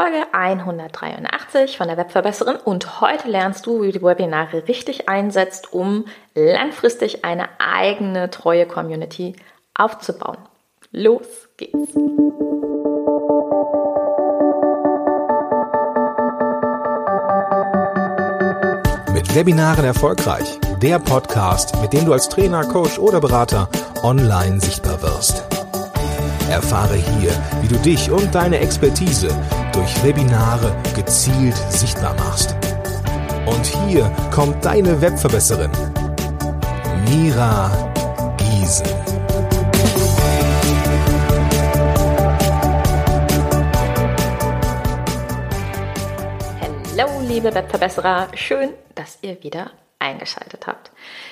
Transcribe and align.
Folge 0.00 0.26
183 0.30 1.76
von 1.76 1.88
der 1.88 1.96
Webverbesserin 1.96 2.54
und 2.54 3.00
heute 3.00 3.26
lernst 3.26 3.66
du, 3.66 3.82
wie 3.82 3.90
du 3.90 4.00
Webinare 4.00 4.68
richtig 4.68 5.08
einsetzt, 5.08 5.72
um 5.72 6.04
langfristig 6.36 7.24
eine 7.24 7.48
eigene 7.58 8.30
treue 8.30 8.64
Community 8.66 9.34
aufzubauen. 9.74 10.38
Los 10.92 11.26
geht's! 11.56 11.96
Mit 19.12 19.34
Webinaren 19.34 19.84
erfolgreich. 19.84 20.60
Der 20.80 21.00
Podcast, 21.00 21.74
mit 21.82 21.92
dem 21.92 22.04
du 22.04 22.12
als 22.12 22.28
Trainer, 22.28 22.62
Coach 22.62 23.00
oder 23.00 23.20
Berater 23.20 23.68
online 24.04 24.60
sichtbar 24.60 25.02
wirst. 25.02 25.42
Erfahre 26.48 26.94
hier, 26.94 27.32
wie 27.62 27.68
du 27.68 27.76
dich 27.78 28.12
und 28.12 28.32
deine 28.32 28.60
Expertise 28.60 29.28
durch 29.78 30.02
Webinare 30.02 30.74
gezielt 30.96 31.54
sichtbar 31.68 32.12
machst. 32.14 32.56
Und 33.46 33.64
hier 33.64 34.10
kommt 34.32 34.64
deine 34.64 35.00
Webverbesserin, 35.00 35.70
Mira 37.08 37.70
Giesen. 38.38 38.88
Hallo, 46.60 47.20
liebe 47.28 47.54
Webverbesserer, 47.54 48.26
schön, 48.34 48.70
dass 48.96 49.18
ihr 49.22 49.40
wieder 49.44 49.70
eingeschaltet 49.98 50.66
habt. 50.66 50.90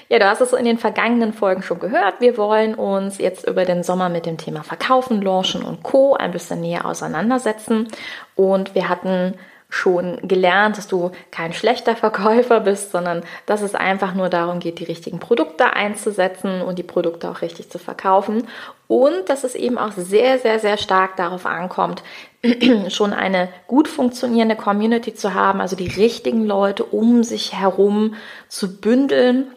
Ja, 0.08 0.18
du 0.18 0.26
hast 0.28 0.40
es 0.40 0.52
in 0.52 0.64
den 0.64 0.78
vergangenen 0.78 1.32
Folgen 1.32 1.62
schon 1.62 1.78
gehört. 1.78 2.20
Wir 2.20 2.36
wollen 2.36 2.74
uns 2.74 3.18
jetzt 3.18 3.46
über 3.46 3.64
den 3.64 3.82
Sommer 3.82 4.08
mit 4.08 4.26
dem 4.26 4.38
Thema 4.38 4.62
Verkaufen, 4.62 5.22
Launchen 5.22 5.62
und 5.62 5.82
Co. 5.82 6.14
ein 6.14 6.32
bisschen 6.32 6.60
näher 6.60 6.84
auseinandersetzen. 6.84 7.88
Und 8.34 8.74
wir 8.74 8.88
hatten 8.88 9.34
schon 9.68 10.18
gelernt, 10.22 10.78
dass 10.78 10.86
du 10.86 11.10
kein 11.30 11.52
schlechter 11.52 11.96
Verkäufer 11.96 12.60
bist, 12.60 12.92
sondern 12.92 13.24
dass 13.46 13.62
es 13.62 13.74
einfach 13.74 14.14
nur 14.14 14.28
darum 14.28 14.60
geht, 14.60 14.78
die 14.78 14.84
richtigen 14.84 15.18
Produkte 15.18 15.72
einzusetzen 15.72 16.62
und 16.62 16.78
die 16.78 16.84
Produkte 16.84 17.28
auch 17.28 17.42
richtig 17.42 17.70
zu 17.70 17.78
verkaufen. 17.78 18.46
Und 18.86 19.28
dass 19.28 19.42
es 19.42 19.56
eben 19.56 19.76
auch 19.76 19.92
sehr, 19.92 20.38
sehr, 20.38 20.60
sehr 20.60 20.76
stark 20.76 21.16
darauf 21.16 21.46
ankommt, 21.46 22.04
schon 22.90 23.12
eine 23.12 23.48
gut 23.66 23.88
funktionierende 23.88 24.56
Community 24.56 25.14
zu 25.14 25.34
haben, 25.34 25.60
also 25.60 25.76
die 25.76 25.88
richtigen 25.88 26.44
Leute 26.44 26.84
um 26.84 27.24
sich 27.24 27.54
herum 27.54 28.14
zu 28.48 28.80
bündeln 28.80 29.48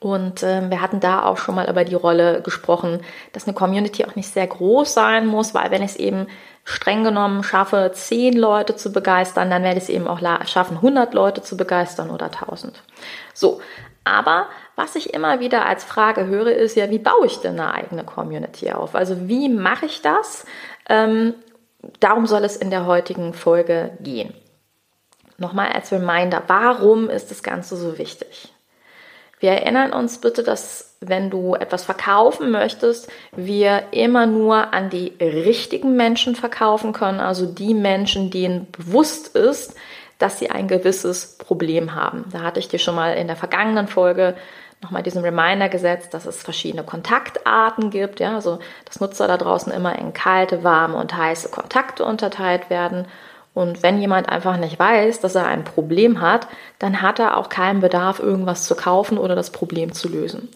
und 0.00 0.44
äh, 0.44 0.70
wir 0.70 0.80
hatten 0.80 1.00
da 1.00 1.24
auch 1.24 1.38
schon 1.38 1.56
mal 1.56 1.68
über 1.68 1.84
die 1.84 1.94
Rolle 1.94 2.40
gesprochen, 2.42 3.00
dass 3.32 3.46
eine 3.46 3.54
Community 3.54 4.04
auch 4.04 4.14
nicht 4.14 4.32
sehr 4.32 4.46
groß 4.46 4.94
sein 4.94 5.26
muss, 5.26 5.54
weil 5.54 5.70
wenn 5.70 5.82
ich 5.82 5.92
es 5.92 5.96
eben 5.96 6.28
streng 6.64 7.02
genommen 7.02 7.42
schaffe, 7.42 7.90
zehn 7.94 8.36
Leute 8.36 8.76
zu 8.76 8.92
begeistern, 8.92 9.50
dann 9.50 9.64
werde 9.64 9.78
ich 9.78 9.84
es 9.84 9.88
eben 9.88 10.06
auch 10.06 10.20
schaffen, 10.46 10.76
100 10.76 11.14
Leute 11.14 11.42
zu 11.42 11.56
begeistern 11.56 12.10
oder 12.10 12.26
1000. 12.26 12.80
So, 13.34 13.60
aber 14.04 14.46
was 14.76 14.94
ich 14.94 15.14
immer 15.14 15.40
wieder 15.40 15.66
als 15.66 15.82
Frage 15.82 16.26
höre, 16.26 16.52
ist 16.52 16.76
ja, 16.76 16.90
wie 16.90 16.98
baue 16.98 17.26
ich 17.26 17.38
denn 17.38 17.58
eine 17.58 17.74
eigene 17.74 18.04
Community 18.04 18.70
auf? 18.70 18.94
Also 18.94 19.28
wie 19.28 19.48
mache 19.48 19.86
ich 19.86 20.02
das? 20.02 20.46
Ähm, 20.88 21.34
darum 22.00 22.26
soll 22.26 22.44
es 22.44 22.56
in 22.56 22.70
der 22.70 22.86
heutigen 22.86 23.34
Folge 23.34 23.96
gehen. 24.00 24.34
Nochmal 25.36 25.70
als 25.72 25.92
Reminder, 25.92 26.42
warum 26.48 27.08
ist 27.08 27.30
das 27.30 27.42
Ganze 27.42 27.76
so 27.76 27.98
wichtig? 27.98 28.52
Wir 29.40 29.52
erinnern 29.52 29.92
uns 29.92 30.18
bitte, 30.18 30.42
dass 30.42 30.96
wenn 31.00 31.30
du 31.30 31.54
etwas 31.54 31.84
verkaufen 31.84 32.50
möchtest, 32.50 33.08
wir 33.36 33.84
immer 33.92 34.26
nur 34.26 34.72
an 34.74 34.90
die 34.90 35.12
richtigen 35.20 35.94
Menschen 35.94 36.34
verkaufen 36.34 36.92
können, 36.92 37.20
also 37.20 37.46
die 37.46 37.74
Menschen, 37.74 38.30
denen 38.30 38.66
bewusst 38.72 39.36
ist, 39.36 39.76
dass 40.18 40.40
sie 40.40 40.50
ein 40.50 40.66
gewisses 40.66 41.38
Problem 41.38 41.94
haben. 41.94 42.24
Da 42.32 42.40
hatte 42.40 42.58
ich 42.58 42.66
dir 42.66 42.80
schon 42.80 42.96
mal 42.96 43.14
in 43.14 43.28
der 43.28 43.36
vergangenen 43.36 43.86
Folge 43.86 44.34
nochmal 44.82 45.02
diesen 45.02 45.22
Reminder 45.22 45.68
gesetzt, 45.68 46.14
dass 46.14 46.26
es 46.26 46.42
verschiedene 46.42 46.84
Kontaktarten 46.84 47.90
gibt, 47.90 48.20
ja, 48.20 48.34
also 48.34 48.58
dass 48.84 49.00
Nutzer 49.00 49.26
da 49.26 49.36
draußen 49.36 49.72
immer 49.72 49.98
in 49.98 50.12
kalte, 50.12 50.62
warme 50.64 50.96
und 50.96 51.16
heiße 51.16 51.50
Kontakte 51.50 52.04
unterteilt 52.04 52.70
werden 52.70 53.06
und 53.58 53.82
wenn 53.82 54.00
jemand 54.00 54.28
einfach 54.28 54.56
nicht 54.56 54.78
weiß, 54.78 55.18
dass 55.18 55.34
er 55.34 55.48
ein 55.48 55.64
Problem 55.64 56.20
hat, 56.20 56.46
dann 56.78 57.02
hat 57.02 57.18
er 57.18 57.36
auch 57.36 57.48
keinen 57.48 57.80
Bedarf, 57.80 58.20
irgendwas 58.20 58.66
zu 58.66 58.76
kaufen 58.76 59.18
oder 59.18 59.34
das 59.34 59.50
Problem 59.50 59.92
zu 59.92 60.08
lösen. 60.08 60.48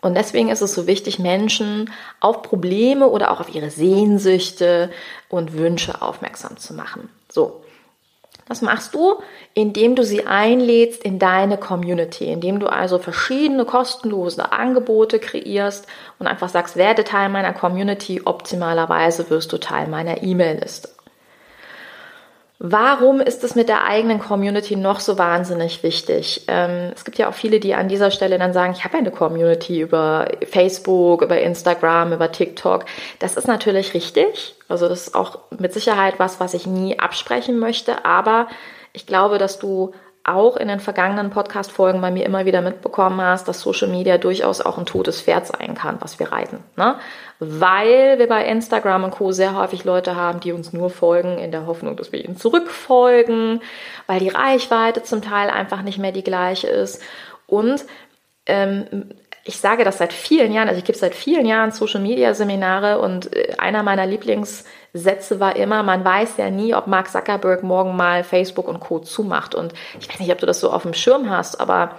Und 0.00 0.14
deswegen 0.14 0.50
ist 0.50 0.60
es 0.60 0.72
so 0.72 0.86
wichtig, 0.86 1.18
Menschen 1.18 1.90
auf 2.20 2.42
Probleme 2.42 3.08
oder 3.08 3.32
auch 3.32 3.40
auf 3.40 3.52
ihre 3.52 3.70
Sehnsüchte 3.70 4.92
und 5.28 5.54
Wünsche 5.54 6.00
aufmerksam 6.00 6.56
zu 6.56 6.74
machen. 6.74 7.08
So. 7.28 7.63
Das 8.46 8.60
machst 8.60 8.94
du, 8.94 9.22
indem 9.54 9.96
du 9.96 10.04
sie 10.04 10.26
einlädst 10.26 11.02
in 11.02 11.18
deine 11.18 11.56
Community, 11.56 12.30
indem 12.30 12.60
du 12.60 12.66
also 12.66 12.98
verschiedene 12.98 13.64
kostenlose 13.64 14.52
Angebote 14.52 15.18
kreierst 15.18 15.86
und 16.18 16.26
einfach 16.26 16.50
sagst, 16.50 16.76
werde 16.76 17.04
Teil 17.04 17.30
meiner 17.30 17.54
Community, 17.54 18.20
optimalerweise 18.24 19.30
wirst 19.30 19.52
du 19.52 19.58
Teil 19.58 19.88
meiner 19.88 20.22
E-Mail-Liste. 20.22 20.93
Warum 22.60 23.20
ist 23.20 23.42
es 23.42 23.56
mit 23.56 23.68
der 23.68 23.84
eigenen 23.84 24.20
Community 24.20 24.76
noch 24.76 25.00
so 25.00 25.18
wahnsinnig 25.18 25.82
wichtig? 25.82 26.44
Ähm, 26.46 26.92
es 26.94 27.04
gibt 27.04 27.18
ja 27.18 27.28
auch 27.28 27.34
viele, 27.34 27.58
die 27.58 27.74
an 27.74 27.88
dieser 27.88 28.12
Stelle 28.12 28.38
dann 28.38 28.52
sagen, 28.52 28.72
ich 28.76 28.84
habe 28.84 28.96
eine 28.96 29.10
Community 29.10 29.80
über 29.80 30.28
Facebook, 30.46 31.22
über 31.22 31.40
Instagram, 31.40 32.12
über 32.12 32.30
TikTok. 32.30 32.84
Das 33.18 33.36
ist 33.36 33.48
natürlich 33.48 33.92
richtig. 33.92 34.54
Also 34.68 34.88
das 34.88 35.08
ist 35.08 35.14
auch 35.16 35.40
mit 35.58 35.72
Sicherheit 35.72 36.14
was, 36.18 36.38
was 36.38 36.54
ich 36.54 36.66
nie 36.66 36.98
absprechen 36.98 37.58
möchte. 37.58 38.04
Aber 38.04 38.46
ich 38.92 39.04
glaube, 39.06 39.38
dass 39.38 39.58
du 39.58 39.92
auch 40.24 40.56
in 40.56 40.68
den 40.68 40.80
vergangenen 40.80 41.30
Podcast-Folgen 41.30 42.00
bei 42.00 42.10
mir 42.10 42.24
immer 42.24 42.46
wieder 42.46 42.62
mitbekommen 42.62 43.20
hast, 43.20 43.46
dass 43.46 43.60
Social 43.60 43.88
Media 43.88 44.16
durchaus 44.16 44.62
auch 44.62 44.78
ein 44.78 44.86
totes 44.86 45.20
Pferd 45.20 45.46
sein 45.46 45.74
kann, 45.74 45.98
was 46.00 46.18
wir 46.18 46.32
reiten. 46.32 46.64
Ne? 46.76 46.96
Weil 47.38 48.18
wir 48.18 48.26
bei 48.26 48.46
Instagram 48.46 49.04
und 49.04 49.10
Co. 49.10 49.32
sehr 49.32 49.54
häufig 49.54 49.84
Leute 49.84 50.16
haben, 50.16 50.40
die 50.40 50.52
uns 50.52 50.72
nur 50.72 50.88
folgen, 50.88 51.38
in 51.38 51.52
der 51.52 51.66
Hoffnung, 51.66 51.96
dass 51.96 52.10
wir 52.10 52.24
ihnen 52.24 52.36
zurückfolgen, 52.36 53.60
weil 54.06 54.18
die 54.18 54.30
Reichweite 54.30 55.02
zum 55.02 55.20
Teil 55.20 55.50
einfach 55.50 55.82
nicht 55.82 55.98
mehr 55.98 56.12
die 56.12 56.24
gleiche 56.24 56.68
ist. 56.68 57.02
Und 57.46 57.84
ähm, 58.46 59.10
ich 59.44 59.60
sage 59.60 59.84
das 59.84 59.98
seit 59.98 60.12
vielen 60.12 60.52
Jahren, 60.52 60.68
also 60.68 60.78
ich 60.78 60.84
gebe 60.84 60.98
seit 60.98 61.14
vielen 61.14 61.44
Jahren 61.44 61.70
Social 61.70 62.00
Media 62.00 62.32
Seminare 62.32 62.98
und 62.98 63.34
äh, 63.36 63.54
einer 63.58 63.82
meiner 63.82 64.06
Lieblingssätze 64.06 65.38
war 65.38 65.56
immer, 65.56 65.82
man 65.82 66.04
weiß 66.04 66.38
ja 66.38 66.50
nie, 66.50 66.74
ob 66.74 66.86
Mark 66.86 67.10
Zuckerberg 67.10 67.62
morgen 67.62 67.94
mal 67.94 68.24
Facebook 68.24 68.68
und 68.68 68.80
Co. 68.80 69.00
zumacht. 69.00 69.54
Und 69.54 69.74
ich 70.00 70.08
weiß 70.08 70.18
nicht, 70.18 70.32
ob 70.32 70.38
du 70.38 70.46
das 70.46 70.60
so 70.60 70.70
auf 70.70 70.82
dem 70.82 70.94
Schirm 70.94 71.28
hast, 71.28 71.60
aber 71.60 71.96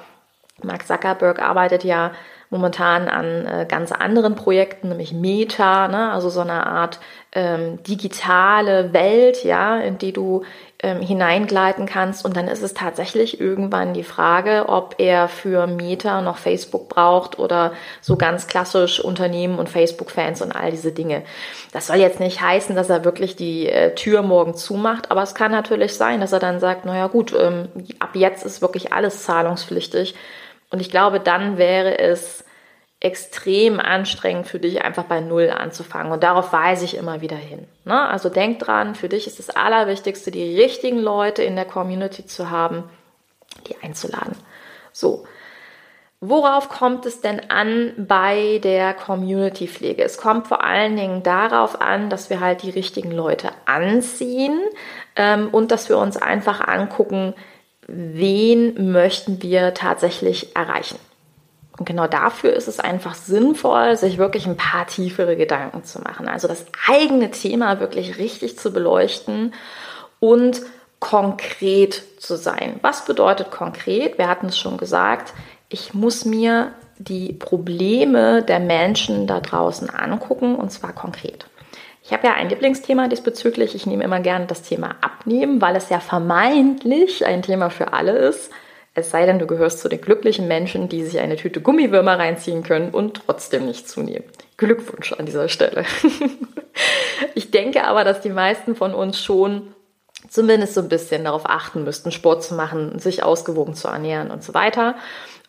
Mark 0.64 0.88
Zuckerberg 0.88 1.40
arbeitet 1.40 1.84
ja 1.84 2.12
momentan 2.56 3.10
an 3.10 3.46
äh, 3.46 3.66
ganz 3.68 3.92
anderen 3.92 4.36
Projekten, 4.36 4.88
nämlich 4.88 5.12
Meta, 5.12 5.90
ne? 5.90 6.12
also 6.12 6.30
so 6.30 6.40
eine 6.40 6.66
Art 6.66 7.00
ähm, 7.34 7.84
digitale 7.84 8.94
Welt, 8.94 9.44
ja, 9.44 9.78
in 9.78 9.98
die 9.98 10.14
du 10.14 10.44
ähm, 10.82 11.02
hineingleiten 11.02 11.86
kannst. 11.86 12.24
Und 12.24 12.38
dann 12.38 12.48
ist 12.48 12.64
es 12.64 12.74
tatsächlich 12.74 13.42
irgendwann 13.42 13.94
die 13.94 14.04
Frage, 14.04 14.70
ob 14.70 14.96
er 15.00 15.28
für 15.28 15.68
Meta 15.68 16.22
noch 16.22 16.38
Facebook 16.38 16.88
braucht 16.88 17.38
oder 17.38 17.74
so 18.00 18.16
ganz 18.16 18.48
klassisch 18.48 19.02
Unternehmen 19.02 19.60
und 19.60 19.68
Facebook-Fans 19.68 20.42
und 20.42 20.54
all 20.54 20.72
diese 20.72 20.94
Dinge. 20.94 21.24
Das 21.74 21.88
soll 21.88 21.98
jetzt 21.98 22.22
nicht 22.22 22.40
heißen, 22.40 22.74
dass 22.74 22.90
er 22.90 23.04
wirklich 23.04 23.36
die 23.36 23.68
äh, 23.68 23.94
Tür 23.96 24.22
morgen 24.22 24.56
zumacht, 24.56 25.12
aber 25.12 25.24
es 25.24 25.36
kann 25.36 25.52
natürlich 25.52 25.96
sein, 25.96 26.22
dass 26.22 26.32
er 26.32 26.40
dann 26.40 26.62
sagt, 26.62 26.86
naja 26.86 27.08
gut, 27.08 27.36
ähm, 27.38 27.68
ab 28.00 28.12
jetzt 28.14 28.46
ist 28.46 28.62
wirklich 28.62 28.94
alles 28.94 29.24
zahlungspflichtig 29.24 30.16
und 30.70 30.80
ich 30.80 30.90
glaube, 30.90 31.20
dann 31.20 31.58
wäre 31.58 32.00
es 32.00 32.45
extrem 33.06 33.80
anstrengend 33.80 34.48
für 34.48 34.58
dich, 34.58 34.84
einfach 34.84 35.04
bei 35.04 35.20
Null 35.20 35.52
anzufangen. 35.52 36.12
Und 36.12 36.24
darauf 36.24 36.52
weise 36.52 36.86
ich 36.86 36.98
immer 36.98 37.22
wieder 37.22 37.36
hin. 37.36 37.68
Ne? 37.86 38.02
Also 38.02 38.30
denk 38.30 38.58
dran, 38.58 38.96
für 38.96 39.10
dich 39.10 39.28
ist 39.28 39.38
das 39.38 39.52
Allerwichtigste, 39.52 40.32
die 40.32 40.60
richtigen 40.60 40.98
Leute 40.98 41.44
in 41.44 41.56
der 41.56 41.66
Community 41.66 42.26
zu 42.26 42.50
haben, 42.50 42.84
die 43.68 43.76
einzuladen. 43.84 44.36
So. 44.92 45.26
Worauf 46.20 46.70
kommt 46.70 47.06
es 47.06 47.22
denn 47.22 47.52
an 47.52 47.94
bei 47.96 48.60
der 48.64 48.96
Community-Pflege? 48.96 50.02
Es 50.02 50.18
kommt 50.18 50.48
vor 50.48 50.64
allen 50.64 50.96
Dingen 50.96 51.22
darauf 51.22 51.82
an, 51.82 52.10
dass 52.10 52.32
wir 52.32 52.40
halt 52.40 52.64
die 52.64 52.72
richtigen 52.72 53.12
Leute 53.12 53.52
anziehen 53.66 54.60
ähm, 55.16 55.50
und 55.52 55.72
dass 55.72 55.90
wir 55.90 56.00
uns 56.00 56.18
einfach 56.18 56.68
angucken, 56.68 57.36
wen 57.86 58.92
möchten 58.92 59.44
wir 59.44 59.76
tatsächlich 59.76 60.56
erreichen. 60.56 60.98
Und 61.78 61.86
genau 61.86 62.08
dafür 62.08 62.54
ist 62.54 62.68
es 62.68 62.80
einfach 62.80 63.16
sinnvoll, 63.16 63.98
sich 63.98 64.18
wirklich 64.18 64.48
ein 64.48 64.58
paar 64.58 64.88
tiefere 64.88 65.36
Gedanken 65.36 65.84
zu 65.84 66.00
machen. 66.00 66.28
Also 66.28 66.48
das 66.48 66.66
eigene 66.88 67.32
Thema 67.32 67.80
wirklich 67.80 68.18
richtig 68.18 68.58
zu 68.58 68.72
beleuchten 68.72 69.54
und 70.20 70.62
konkret 71.00 72.02
zu 72.20 72.38
sein. 72.38 72.80
Was 72.82 73.06
bedeutet 73.06 73.52
konkret? 73.52 74.18
Wir 74.18 74.30
hatten 74.30 74.48
es 74.48 74.58
schon 74.58 74.78
gesagt, 74.78 75.34
ich 75.70 75.94
muss 75.94 76.24
mir 76.24 76.72
die 76.98 77.34
Probleme 77.34 78.42
der 78.42 78.60
Menschen 78.60 79.28
da 79.28 79.42
draußen 79.42 79.90
angucken 79.90 80.56
und 80.56 80.72
zwar 80.72 80.94
konkret. 80.94 81.46
Ich 82.04 82.14
habe 82.14 82.28
ja 82.28 82.34
ein 82.34 82.50
Lieblingsthema 82.50 83.08
diesbezüglich. 83.08 83.76
Ich 83.76 83.88
nehme 83.88 84.04
immer 84.04 84.20
gerne 84.20 84.46
das 84.46 84.62
Thema 84.62 84.96
Abnehmen, 85.02 85.60
weil 85.60 85.76
es 85.76 85.90
ja 85.90 86.00
vermeintlich 86.00 87.26
ein 87.26 87.42
Thema 87.42 87.70
für 87.70 87.94
alle 87.94 88.12
ist. 88.12 88.52
Es 88.98 89.12
sei 89.12 89.26
denn, 89.26 89.40
du 89.40 89.46
gehörst 89.46 89.80
zu 89.80 89.90
den 89.90 90.00
glücklichen 90.00 90.48
Menschen, 90.48 90.88
die 90.88 91.04
sich 91.04 91.20
eine 91.20 91.36
Tüte 91.36 91.60
Gummiwürmer 91.60 92.18
reinziehen 92.18 92.64
können 92.64 92.92
und 92.92 93.22
trotzdem 93.26 93.66
nicht 93.66 93.90
zunehmen. 93.90 94.24
Glückwunsch 94.56 95.12
an 95.12 95.26
dieser 95.26 95.50
Stelle. 95.50 95.84
ich 97.36 97.52
denke 97.52 97.84
aber, 97.84 98.06
dass 98.06 98.22
die 98.22 98.30
meisten 98.30 98.74
von 98.74 98.94
uns 98.94 99.22
schon 99.22 99.74
zumindest 100.30 100.76
so 100.76 100.82
ein 100.82 100.90
bisschen 100.90 101.26
darauf 101.26 101.44
achten 101.46 101.84
müssten, 101.84 102.12
Sport 102.12 102.44
zu 102.44 102.56
machen, 102.56 102.98
sich 102.98 103.22
ausgewogen 103.22 103.76
zu 103.76 103.90
ernähren 103.90 104.32
und 104.32 104.44
so 104.44 104.54
weiter. 104.54 104.96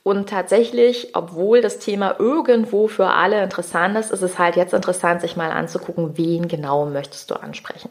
Und 0.03 0.29
tatsächlich, 0.29 1.11
obwohl 1.15 1.61
das 1.61 1.79
Thema 1.79 2.17
irgendwo 2.19 2.89
für 2.89 3.09
alle 3.09 3.43
interessant 3.43 3.97
ist, 3.97 4.11
ist 4.11 4.23
es 4.23 4.39
halt 4.39 4.57
jetzt 4.57 4.75
interessant, 4.75 5.21
sich 5.21 5.37
mal 5.37 5.53
anzugucken, 5.53 6.19
wen 6.19 6.49
genau 6.49 6.87
möchtest 6.87 7.31
du 7.31 7.35
ansprechen. 7.35 7.91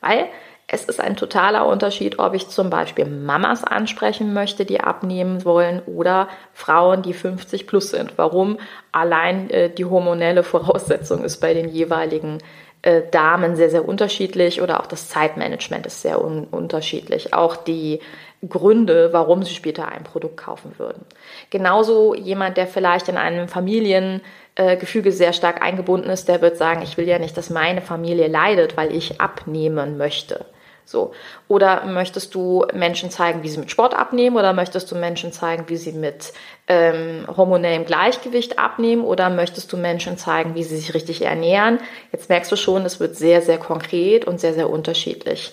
Weil 0.00 0.28
es 0.66 0.84
ist 0.84 1.00
ein 1.00 1.16
totaler 1.16 1.66
Unterschied, 1.66 2.18
ob 2.18 2.34
ich 2.34 2.48
zum 2.48 2.70
Beispiel 2.70 3.04
Mamas 3.04 3.64
ansprechen 3.64 4.32
möchte, 4.32 4.64
die 4.64 4.80
abnehmen 4.80 5.44
wollen, 5.44 5.82
oder 5.86 6.28
Frauen, 6.52 7.02
die 7.02 7.12
50 7.12 7.66
plus 7.66 7.90
sind. 7.90 8.16
Warum? 8.16 8.58
Allein 8.90 9.50
äh, 9.50 9.70
die 9.70 9.84
hormonelle 9.84 10.42
Voraussetzung 10.42 11.22
ist 11.22 11.38
bei 11.40 11.52
den 11.52 11.68
jeweiligen 11.68 12.38
äh, 12.82 13.02
Damen 13.10 13.56
sehr, 13.56 13.70
sehr 13.70 13.86
unterschiedlich 13.86 14.62
oder 14.62 14.80
auch 14.80 14.86
das 14.86 15.08
Zeitmanagement 15.08 15.86
ist 15.86 16.02
sehr 16.02 16.22
un 16.24 16.44
unterschiedlich. 16.44 17.34
Auch 17.34 17.56
die 17.56 18.00
Gründe, 18.48 19.10
warum 19.12 19.42
sie 19.42 19.54
später 19.54 19.88
ein 19.88 20.04
Produkt 20.04 20.36
kaufen 20.36 20.72
würden. 20.78 21.04
Genauso 21.50 22.14
jemand, 22.14 22.56
der 22.56 22.66
vielleicht 22.66 23.08
in 23.08 23.16
einem 23.16 23.48
Familiengefüge 23.48 25.12
sehr 25.12 25.32
stark 25.32 25.62
eingebunden 25.62 26.10
ist, 26.10 26.28
der 26.28 26.42
wird 26.42 26.56
sagen, 26.56 26.82
ich 26.82 26.96
will 26.96 27.08
ja 27.08 27.18
nicht, 27.18 27.36
dass 27.36 27.48
meine 27.48 27.80
Familie 27.80 28.28
leidet, 28.28 28.76
weil 28.76 28.94
ich 28.94 29.20
abnehmen 29.20 29.96
möchte. 29.96 30.44
So. 30.84 31.12
Oder 31.48 31.84
möchtest 31.86 32.34
du 32.34 32.66
Menschen 32.74 33.10
zeigen, 33.10 33.42
wie 33.42 33.48
sie 33.48 33.58
mit 33.58 33.70
Sport 33.70 33.94
abnehmen? 33.94 34.36
Oder 34.36 34.52
möchtest 34.52 34.90
du 34.90 34.96
Menschen 34.96 35.32
zeigen, 35.32 35.64
wie 35.68 35.76
sie 35.76 35.92
mit 35.92 36.32
ähm, 36.68 37.26
hormonellem 37.36 37.86
Gleichgewicht 37.86 38.58
abnehmen? 38.58 39.04
Oder 39.04 39.30
möchtest 39.30 39.72
du 39.72 39.76
Menschen 39.76 40.18
zeigen, 40.18 40.54
wie 40.54 40.62
sie 40.62 40.76
sich 40.76 40.94
richtig 40.94 41.22
ernähren? 41.22 41.78
Jetzt 42.12 42.28
merkst 42.28 42.52
du 42.52 42.56
schon, 42.56 42.84
es 42.84 43.00
wird 43.00 43.16
sehr, 43.16 43.40
sehr 43.40 43.58
konkret 43.58 44.26
und 44.26 44.40
sehr, 44.40 44.54
sehr 44.54 44.68
unterschiedlich. 44.68 45.52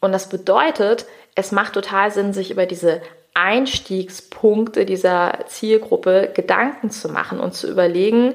Und 0.00 0.12
das 0.12 0.28
bedeutet, 0.28 1.06
es 1.34 1.52
macht 1.52 1.74
total 1.74 2.10
Sinn, 2.10 2.32
sich 2.32 2.50
über 2.50 2.66
diese 2.66 3.02
Einstiegspunkte 3.34 4.84
dieser 4.84 5.40
Zielgruppe 5.46 6.30
Gedanken 6.34 6.90
zu 6.90 7.08
machen 7.08 7.38
und 7.38 7.54
zu 7.54 7.70
überlegen, 7.70 8.34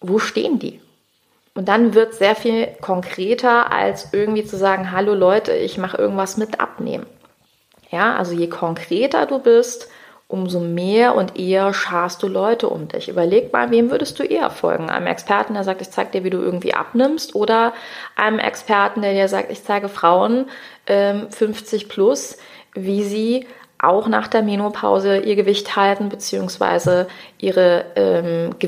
wo 0.00 0.18
stehen 0.18 0.58
die? 0.58 0.80
Und 1.54 1.68
dann 1.68 1.94
wird 1.94 2.14
sehr 2.14 2.34
viel 2.34 2.68
konkreter, 2.80 3.70
als 3.72 4.08
irgendwie 4.12 4.44
zu 4.44 4.56
sagen, 4.56 4.90
hallo 4.90 5.14
Leute, 5.14 5.52
ich 5.52 5.76
mache 5.76 5.98
irgendwas 5.98 6.36
mit 6.36 6.60
Abnehmen. 6.60 7.06
Ja, 7.90 8.16
also 8.16 8.32
je 8.32 8.48
konkreter 8.48 9.26
du 9.26 9.38
bist, 9.38 9.88
umso 10.28 10.60
mehr 10.60 11.14
und 11.14 11.38
eher 11.38 11.74
scharst 11.74 12.22
du 12.22 12.26
Leute 12.26 12.70
um 12.70 12.88
dich. 12.88 13.10
Überleg 13.10 13.52
mal, 13.52 13.70
wem 13.70 13.90
würdest 13.90 14.18
du 14.18 14.22
eher 14.22 14.48
folgen? 14.48 14.88
Einem 14.88 15.06
Experten, 15.06 15.52
der 15.52 15.62
sagt, 15.62 15.82
ich 15.82 15.90
zeige 15.90 16.10
dir, 16.10 16.24
wie 16.24 16.30
du 16.30 16.38
irgendwie 16.38 16.72
abnimmst, 16.72 17.34
oder 17.34 17.74
einem 18.16 18.38
Experten, 18.38 19.02
der 19.02 19.12
dir 19.12 19.28
sagt, 19.28 19.52
ich 19.52 19.62
zeige 19.62 19.90
Frauen 19.90 20.46
ähm, 20.86 21.30
50 21.30 21.90
plus, 21.90 22.38
wie 22.72 23.04
sie 23.04 23.46
auch 23.78 24.08
nach 24.08 24.28
der 24.28 24.42
Menopause 24.42 25.18
ihr 25.18 25.36
Gewicht 25.36 25.76
halten, 25.76 26.08
beziehungsweise 26.08 27.08
ihre 27.36 27.84
ähm, 27.96 28.58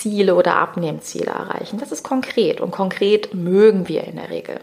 Gewichtsziele 0.00 0.34
oder 0.34 0.56
Abnehmziele 0.56 1.30
erreichen. 1.30 1.78
Das 1.78 1.92
ist 1.92 2.02
konkret 2.02 2.60
und 2.60 2.70
konkret 2.70 3.34
mögen 3.34 3.88
wir 3.88 4.04
in 4.04 4.16
der 4.16 4.30
Regel. 4.30 4.60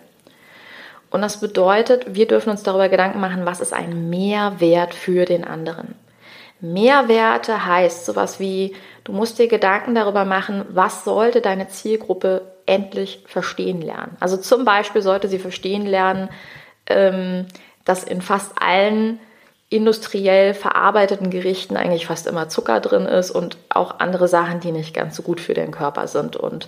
Und 1.10 1.22
das 1.22 1.39
bedeutet, 1.39 2.16
wir 2.16 2.28
dürfen 2.28 2.50
uns 2.50 2.63
darüber 2.63 2.89
Gedanken 2.89 3.19
machen, 3.19 3.45
was 3.45 3.62
ist 3.62 3.74
ein 3.74 4.10
Mehrwert 4.10 4.94
für 4.94 5.25
den 5.25 5.45
anderen. 5.45 5.95
Mehrwerte 6.60 7.66
heißt 7.66 8.06
sowas 8.06 8.39
wie, 8.39 8.75
du 9.04 9.12
musst 9.13 9.38
dir 9.38 9.48
Gedanken 9.48 9.94
darüber 9.95 10.25
machen, 10.25 10.66
was 10.69 11.04
sollte 11.04 11.40
deine 11.40 11.68
Zielgruppe 11.69 12.42
endlich 12.66 13.24
verstehen 13.28 13.81
lernen. 13.81 14.18
Also 14.19 14.38
zum 14.38 14.66
Beispiel 14.66 15.01
sollte 15.01 15.28
sie 15.28 15.40
verstehen 15.40 15.86
lernen, 15.86 16.30
ähm, 16.88 17.45
dass 17.86 18.04
in 18.04 18.22
fast 18.22 18.54
allen 18.60 19.19
industriell 19.69 20.54
verarbeiteten 20.54 21.30
Gerichten 21.30 21.75
eigentlich 21.75 22.08
fast 22.08 22.28
immer 22.28 22.48
Zucker 22.48 22.80
drin 22.80 23.06
ist 23.06 23.31
und 23.31 23.58
auch 23.69 24.00
andere 24.00 24.28
Sachen, 24.28 24.62
die 24.62 24.72
nicht 24.72 24.94
ganz 24.94 25.16
so 25.16 25.24
gut 25.24 25.42
für 25.42 25.54
den 25.54 25.72
Körper 25.72 26.08
sind. 26.08 26.38
Und 26.38 26.68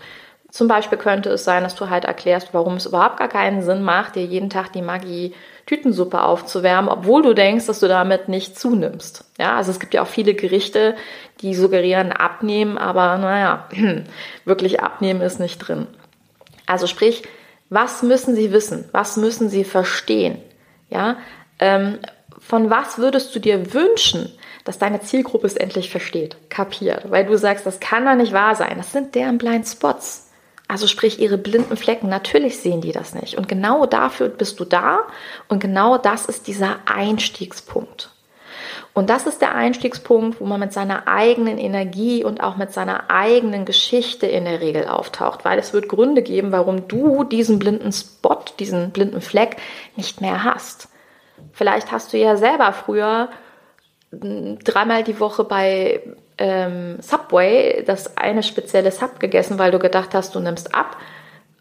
zum 0.52 0.68
Beispiel 0.68 0.98
könnte 0.98 1.30
es 1.30 1.44
sein, 1.44 1.64
dass 1.64 1.76
du 1.76 1.90
halt 1.90 2.06
erklärst, 2.06 2.54
warum 2.54 2.76
es 2.76 2.88
überhaupt 2.88 3.18
gar 3.18 3.30
keinen 3.30 3.62
Sinn 3.62 3.84
macht, 3.84 4.16
dir 4.16 4.26
jeden 4.26 4.50
Tag 4.50 4.74
die 4.74 4.82
Maggi 4.82 5.34
Tütensuppe 5.66 6.24
aufzuwärmen, 6.24 6.90
obwohl 6.90 7.22
du 7.22 7.34
denkst, 7.36 7.68
dass 7.68 7.80
du 7.80 7.88
damit 7.88 8.28
nicht 8.28 8.60
zunimmst. 8.60 9.24
Ja, 9.38 9.56
also 9.56 9.70
es 9.70 9.80
gibt 9.80 9.94
ja 9.94 10.02
auch 10.02 10.08
viele 10.08 10.34
Gerichte, 10.34 10.96
die 11.42 11.54
suggerieren 11.54 12.12
abnehmen, 12.12 12.80
aber 12.80 13.18
naja, 13.20 13.68
wirklich 14.46 14.82
abnehmen 14.82 15.22
ist 15.22 15.40
nicht 15.40 15.60
drin. 15.60 15.86
Also 16.66 16.88
sprich, 16.88 17.22
was 17.70 18.02
müssen 18.02 18.36
sie 18.36 18.52
wissen? 18.52 18.90
Was 18.92 19.16
müssen 19.16 19.48
sie 19.50 19.64
verstehen? 19.64 20.40
Ja, 20.90 21.18
ähm, 21.60 22.00
von 22.40 22.70
was 22.70 22.98
würdest 22.98 23.36
du 23.36 23.40
dir 23.40 23.74
wünschen, 23.74 24.32
dass 24.64 24.80
deine 24.80 25.02
Zielgruppe 25.02 25.48
es 25.48 25.56
endlich 25.56 25.90
versteht, 25.90 26.38
kapiert? 26.50 27.12
Weil 27.12 27.26
du 27.26 27.38
sagst, 27.38 27.66
das 27.66 27.80
kann 27.80 28.06
doch 28.06 28.16
nicht 28.16 28.34
wahr 28.34 28.56
sein. 28.56 28.76
Das 28.78 28.92
sind 28.92 29.16
deren 29.16 29.38
Blind 29.38 29.68
Spots. 29.68 30.30
Also 30.68 30.86
sprich 30.86 31.20
ihre 31.20 31.38
blinden 31.38 31.78
Flecken. 31.78 32.10
Natürlich 32.10 32.60
sehen 32.60 32.82
die 32.82 32.92
das 32.92 33.16
nicht. 33.16 33.36
Und 33.36 33.48
genau 33.48 33.86
dafür 33.86 34.30
bist 34.30 34.60
du 34.60 34.66
da. 34.66 35.00
Und 35.48 35.60
genau 35.60 35.98
das 35.98 36.26
ist 36.26 36.48
dieser 36.48 36.78
Einstiegspunkt. 36.86 38.12
Und 38.94 39.10
das 39.10 39.26
ist 39.28 39.42
der 39.42 39.56
Einstiegspunkt, 39.56 40.42
wo 40.42 40.46
man 40.46 40.60
mit 40.60 40.74
seiner 40.74 41.08
eigenen 41.08 41.58
Energie 41.58 42.24
und 42.24 42.42
auch 42.42 42.58
mit 42.58 42.74
seiner 42.74 43.10
eigenen 43.10 43.66
Geschichte 43.66 44.26
in 44.26 44.46
der 44.46 44.62
Regel 44.62 44.88
auftaucht, 44.88 45.46
weil 45.46 45.60
es 45.60 45.74
wird 45.74 45.88
Gründe 45.88 46.22
geben, 46.22 46.52
warum 46.52 46.88
du 46.88 47.24
diesen 47.24 47.60
blinden 47.60 47.92
Spot, 47.92 48.44
diesen 48.60 48.92
blinden 48.92 49.22
Fleck 49.22 49.58
nicht 49.96 50.22
mehr 50.22 50.44
hast. 50.44 50.90
Vielleicht 51.54 51.92
hast 51.92 52.14
du 52.14 52.18
ja 52.18 52.38
selber 52.38 52.74
früher 52.74 53.30
dreimal 54.12 55.04
die 55.04 55.20
Woche 55.20 55.44
bei 55.44 56.02
ähm, 56.38 56.98
Subway 57.02 57.84
das 57.86 58.18
eine 58.18 58.44
spezielle 58.44 58.92
Sub 58.92 59.20
gegessen, 59.20 59.60
weil 59.60 59.72
du 59.72 59.80
gedacht 59.80 60.14
hast, 60.14 60.34
du 60.36 60.40
nimmst 60.40 60.74
ab, 60.74 60.98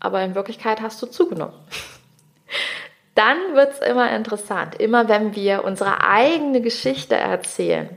aber 0.00 0.22
in 0.22 0.34
Wirklichkeit 0.34 0.80
hast 0.80 1.02
du 1.02 1.06
zugenommen. 1.06 1.54
Dann 3.14 3.36
wird 3.54 3.72
es 3.72 3.80
immer 3.80 4.14
interessant. 4.14 4.76
Immer 4.76 5.08
wenn 5.08 5.34
wir 5.34 5.64
unsere 5.64 6.04
eigene 6.04 6.60
Geschichte 6.60 7.16
erzählen, 7.16 7.88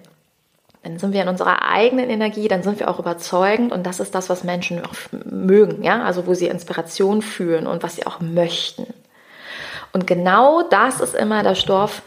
dann 0.83 0.97
sind 0.97 1.13
wir 1.13 1.21
in 1.21 1.27
unserer 1.27 1.61
eigenen 1.61 2.09
Energie, 2.09 2.47
dann 2.47 2.63
sind 2.63 2.79
wir 2.79 2.89
auch 2.89 2.97
überzeugend 2.97 3.71
und 3.71 3.85
das 3.85 3.99
ist 3.99 4.15
das, 4.15 4.29
was 4.29 4.43
Menschen 4.43 4.81
mögen, 5.29 5.83
ja, 5.83 6.01
also 6.03 6.25
wo 6.25 6.33
sie 6.33 6.47
Inspiration 6.47 7.21
fühlen 7.21 7.67
und 7.67 7.83
was 7.83 7.97
sie 7.97 8.07
auch 8.07 8.19
möchten. 8.19 8.87
Und 9.93 10.07
genau 10.07 10.63
das 10.63 11.01
ist 11.01 11.15
immer 11.15 11.43
der 11.43 11.55
Stoff, 11.55 12.01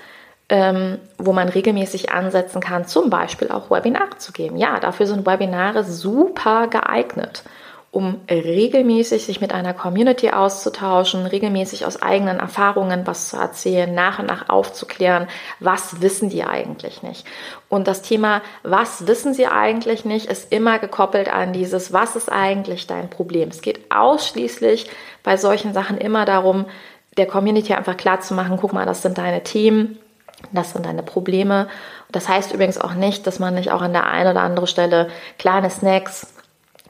ähm, 0.48 0.98
wo 1.18 1.32
man 1.32 1.48
regelmäßig 1.48 2.12
ansetzen 2.12 2.60
kann, 2.60 2.86
zum 2.86 3.10
Beispiel 3.10 3.50
auch 3.50 3.70
Webinare 3.70 4.18
zu 4.18 4.32
geben. 4.32 4.56
Ja, 4.56 4.78
dafür 4.78 5.06
sind 5.06 5.26
Webinare 5.26 5.84
super 5.84 6.68
geeignet, 6.68 7.44
um 7.90 8.20
regelmäßig 8.28 9.24
sich 9.24 9.40
mit 9.40 9.54
einer 9.54 9.72
Community 9.72 10.30
auszutauschen, 10.30 11.26
regelmäßig 11.26 11.86
aus 11.86 12.02
eigenen 12.02 12.40
Erfahrungen 12.40 13.06
was 13.06 13.30
zu 13.30 13.36
erzählen, 13.38 13.94
nach 13.94 14.18
und 14.18 14.26
nach 14.26 14.48
aufzuklären, 14.50 15.28
was 15.60 16.02
wissen 16.02 16.28
die 16.28 16.44
eigentlich 16.44 17.02
nicht. 17.02 17.26
Und 17.70 17.88
das 17.88 18.02
Thema, 18.02 18.42
was 18.62 19.06
wissen 19.06 19.32
sie 19.32 19.46
eigentlich 19.46 20.04
nicht, 20.04 20.26
ist 20.26 20.52
immer 20.52 20.78
gekoppelt 20.78 21.32
an 21.32 21.54
dieses, 21.54 21.92
was 21.92 22.16
ist 22.16 22.30
eigentlich 22.30 22.86
dein 22.86 23.08
Problem. 23.08 23.48
Es 23.48 23.62
geht 23.62 23.90
ausschließlich 23.90 24.90
bei 25.22 25.38
solchen 25.38 25.72
Sachen 25.72 25.96
immer 25.96 26.26
darum, 26.26 26.66
der 27.16 27.26
Community 27.26 27.74
einfach 27.74 27.96
klar 27.96 28.20
zu 28.20 28.34
machen, 28.34 28.58
guck 28.60 28.72
mal, 28.72 28.86
das 28.86 29.02
sind 29.02 29.18
deine 29.18 29.42
Themen, 29.42 29.98
das 30.52 30.72
sind 30.72 30.86
deine 30.86 31.02
Probleme. 31.02 31.68
Das 32.10 32.28
heißt 32.28 32.52
übrigens 32.52 32.80
auch 32.80 32.94
nicht, 32.94 33.26
dass 33.26 33.38
man 33.38 33.54
nicht 33.54 33.70
auch 33.70 33.82
an 33.82 33.92
der 33.92 34.06
einen 34.06 34.30
oder 34.30 34.42
anderen 34.42 34.66
Stelle 34.66 35.08
kleine 35.38 35.70
Snacks, 35.70 36.34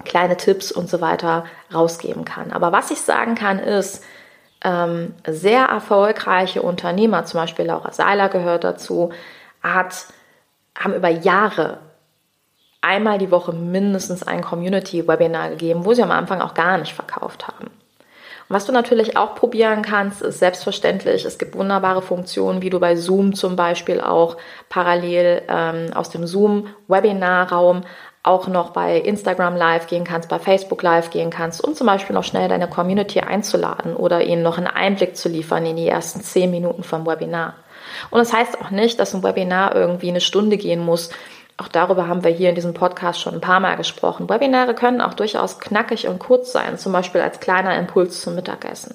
kleine 0.05 0.37
Tipps 0.37 0.73
und 0.73 0.89
so 0.89 1.01
weiter 1.01 1.45
rausgeben 1.73 2.25
kann. 2.25 2.53
Aber 2.53 2.73
was 2.73 2.91
ich 2.91 3.01
sagen 3.01 3.35
kann, 3.35 3.59
ist, 3.59 4.05
ähm, 4.65 5.15
sehr 5.27 5.67
erfolgreiche 5.67 6.63
Unternehmer, 6.63 7.25
zum 7.27 7.41
Beispiel 7.41 7.67
Laura 7.67 7.93
Seiler 7.93 8.29
gehört 8.29 8.65
dazu, 8.65 9.13
hat, 9.63 10.07
haben 10.77 10.95
über 10.95 11.11
Jahre 11.11 11.79
einmal 12.81 13.19
die 13.19 13.31
Woche 13.31 13.53
mindestens 13.53 14.23
ein 14.23 14.43
Community-Webinar 14.43 15.51
gegeben, 15.51 15.85
wo 15.85 15.95
sie 15.95 16.03
am 16.03 16.11
Anfang 16.11 16.41
auch 16.41 16.55
gar 16.55 16.79
nicht 16.79 16.95
verkauft 16.95 17.47
haben. 17.47 17.71
Was 18.49 18.67
du 18.67 18.73
natürlich 18.73 19.17
auch 19.17 19.35
probieren 19.35 19.83
kannst, 19.83 20.23
ist 20.23 20.39
selbstverständlich, 20.39 21.25
es 21.25 21.39
gibt 21.39 21.57
wunderbare 21.57 22.03
Funktionen, 22.03 22.63
wie 22.63 22.71
du 22.71 22.79
bei 22.79 22.95
Zoom 22.95 23.35
zum 23.35 23.57
Beispiel 23.57 24.01
auch 24.01 24.37
parallel 24.69 25.43
ähm, 25.49 25.93
aus 25.95 26.11
dem 26.11 26.27
Zoom-Webinar-Raum 26.27 27.85
auch 28.23 28.49
noch 28.49 28.71
bei 28.71 28.99
Instagram 28.99 29.55
live 29.55 29.87
gehen 29.87 30.05
kannst, 30.05 30.31
bei 30.31 30.39
Facebook 30.39 30.83
live 30.83 31.11
gehen 31.11 31.31
kannst 31.31 31.63
und 31.63 31.77
zum 31.77 31.87
Beispiel 31.87 32.15
noch 32.15 32.25
schnell 32.25 32.49
deine 32.49 32.69
Community 32.69 33.21
einzuladen 33.21 33.95
oder 33.97 34.25
ihnen 34.25 34.43
noch 34.43 34.57
einen 34.57 34.67
Einblick 34.67 35.17
zu 35.17 35.29
liefern 35.29 35.67
in 35.67 35.77
die 35.77 35.89
ersten 35.89 36.23
zehn 36.23 36.51
Minuten 36.51 36.83
vom 36.83 37.07
Webinar. 37.07 37.55
Und 38.11 38.19
das 38.19 38.33
heißt 38.33 38.61
auch 38.61 38.71
nicht, 38.71 38.99
dass 38.99 39.15
ein 39.15 39.23
Webinar 39.23 39.75
irgendwie 39.75 40.09
eine 40.09 40.23
Stunde 40.23 40.57
gehen 40.57 40.81
muss. 40.81 41.11
Auch 41.57 41.69
darüber 41.69 42.09
haben 42.09 42.25
wir 42.25 42.33
hier 42.33 42.49
in 42.49 42.57
diesem 42.57 42.75
Podcast 42.75 43.21
schon 43.21 43.35
ein 43.35 43.41
paar 43.41 43.61
Mal 43.61 43.77
gesprochen. 43.77 44.29
Webinare 44.29 44.75
können 44.75 45.01
auch 45.01 45.15
durchaus 45.15 45.61
knackig 45.61 46.09
und 46.09 46.19
kurz 46.19 46.51
sein, 46.53 46.79
zum 46.79 46.93
Beispiel 46.93 47.21
als 47.21 47.39
kleiner 47.39 47.79
Impuls 47.79 48.21
zum 48.21 48.35
Mittagessen. 48.35 48.95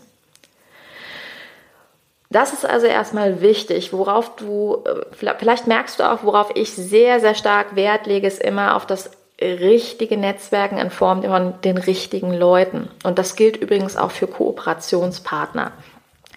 Das 2.32 2.54
ist 2.54 2.66
also 2.66 2.86
erstmal 2.86 3.42
wichtig, 3.42 3.92
worauf 3.92 4.36
du, 4.36 4.84
äh, 4.86 5.06
vielleicht 5.38 5.68
merkst 5.68 6.00
du 6.00 6.04
auch, 6.04 6.24
worauf 6.24 6.52
ich 6.54 6.72
sehr, 6.72 7.20
sehr 7.20 7.34
stark 7.34 7.76
Wert 7.76 8.06
lege, 8.06 8.28
ist 8.28 8.42
immer 8.42 8.76
auf 8.76 8.86
das 8.86 9.10
richtige 9.42 10.18
Netzwerken 10.18 10.78
in 10.78 10.92
Form 10.92 11.24
von 11.24 11.60
den 11.62 11.78
richtigen 11.78 12.34
Leuten. 12.34 12.90
Und 13.04 13.18
das 13.18 13.36
gilt 13.36 13.58
übrigens 13.58 13.96
auch 13.96 14.12
für 14.12 14.28
Kooperationspartner. 14.28 15.72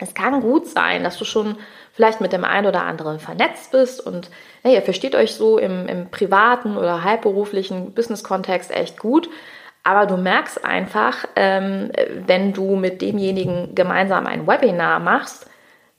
Es 0.02 0.14
kann 0.14 0.40
gut 0.40 0.66
sein, 0.66 1.04
dass 1.04 1.16
du 1.16 1.24
schon 1.24 1.56
vielleicht 1.92 2.20
mit 2.20 2.32
dem 2.32 2.44
einen 2.44 2.66
oder 2.66 2.82
anderen 2.82 3.20
vernetzt 3.20 3.70
bist 3.70 4.04
und 4.04 4.30
hey, 4.62 4.74
ihr 4.74 4.82
versteht 4.82 5.14
euch 5.14 5.34
so 5.34 5.58
im, 5.58 5.86
im 5.86 6.10
privaten 6.10 6.76
oder 6.76 7.04
halbberuflichen 7.04 7.92
Business-Kontext 7.92 8.70
echt 8.70 8.98
gut. 8.98 9.28
Aber 9.84 10.06
du 10.06 10.16
merkst 10.16 10.64
einfach, 10.64 11.26
ähm, 11.36 11.90
wenn 12.26 12.52
du 12.52 12.76
mit 12.76 13.02
demjenigen 13.02 13.74
gemeinsam 13.74 14.26
ein 14.26 14.46
Webinar 14.46 15.00
machst, 15.00 15.46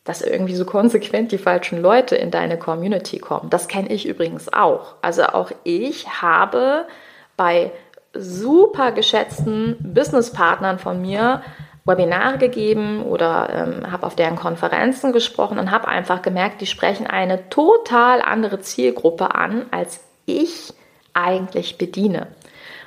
dass 0.04 0.22
irgendwie 0.22 0.56
so 0.56 0.66
konsequent 0.66 1.32
die 1.32 1.38
falschen 1.38 1.82
Leute 1.82 2.16
in 2.16 2.32
deine 2.32 2.58
Community 2.58 3.20
kommen. 3.20 3.50
Das 3.50 3.68
kenne 3.68 3.90
ich 3.90 4.06
übrigens 4.06 4.52
auch. 4.52 4.96
Also 5.02 5.24
auch 5.24 5.52
ich 5.64 6.22
habe 6.22 6.86
bei 7.38 7.72
super 8.14 8.92
geschätzten 8.92 9.78
Businesspartnern 9.80 10.78
von 10.78 11.02
mir 11.02 11.42
Webinare 11.86 12.38
gegeben 12.38 13.04
oder 13.04 13.50
ähm, 13.52 13.92
habe 13.92 14.06
auf 14.08 14.16
deren 14.16 14.38
Konferenzen 14.38 15.12
gesprochen 15.12 15.60
und 15.60 15.72
habe 15.72 15.88
einfach 15.88 16.22
gemerkt, 16.22 16.62
die 16.62 16.66
sprechen 16.66 17.08
eine 17.08 17.50
total 17.50 18.22
andere 18.22 18.62
Zielgruppe 18.62 19.36
an, 19.36 19.66
als 19.72 20.00
ich 20.26 20.74
eigentlich 21.14 21.78
bediene. 21.78 22.28